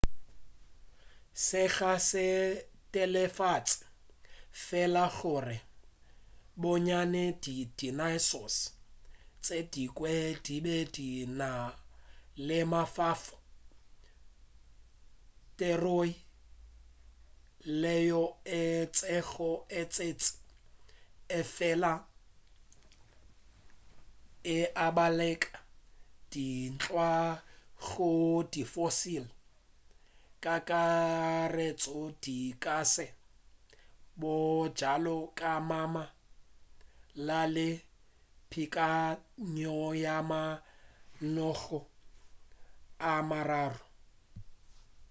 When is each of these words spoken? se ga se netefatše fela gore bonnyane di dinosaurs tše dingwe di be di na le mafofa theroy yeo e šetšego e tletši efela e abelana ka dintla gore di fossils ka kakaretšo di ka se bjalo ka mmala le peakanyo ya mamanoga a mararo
se 1.45 1.61
ga 1.75 1.93
se 2.09 2.27
netefatše 2.93 3.83
fela 4.65 5.05
gore 5.17 5.57
bonnyane 6.61 7.23
di 7.43 7.55
dinosaurs 7.77 8.57
tše 9.43 9.57
dingwe 9.73 10.15
di 10.45 10.55
be 10.65 10.77
di 10.95 11.09
na 11.39 11.49
le 12.47 12.59
mafofa 12.71 13.35
theroy 15.57 16.11
yeo 17.81 18.23
e 18.59 18.61
šetšego 18.97 19.51
e 19.79 19.81
tletši 19.93 20.31
efela 21.39 21.93
e 24.55 24.57
abelana 24.85 25.29
ka 25.43 25.57
dintla 26.31 27.11
gore 27.85 28.45
di 28.51 28.63
fossils 28.73 29.31
ka 30.43 30.55
kakaretšo 30.69 31.99
di 32.23 32.39
ka 32.63 32.77
se 32.93 33.05
bjalo 34.19 35.17
ka 35.39 35.51
mmala 35.69 37.41
le 37.55 37.69
peakanyo 38.49 39.75
ya 40.03 40.15
mamanoga 40.29 41.79
a 43.09 43.11
mararo 43.29 43.85